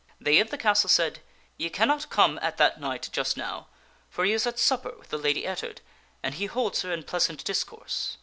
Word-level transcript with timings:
They 0.19 0.39
of 0.39 0.49
the 0.49 0.57
castle 0.57 0.89
said," 0.89 1.19
Ye 1.59 1.69
cannot 1.69 2.09
come 2.09 2.39
at 2.41 2.57
that 2.57 2.79
knight 2.79 3.07
just 3.11 3.37
now, 3.37 3.67
for 4.09 4.25
he 4.25 4.31
is 4.33 4.47
at 4.47 4.57
supper 4.57 4.95
with 4.97 5.09
the 5.09 5.19
Lady 5.19 5.45
Ettard, 5.45 5.79
and 6.23 6.33
he 6.33 6.47
holds 6.47 6.81
her 6.81 6.91
in 6.91 7.03
pleasant 7.03 7.43
discourse." 7.45 8.17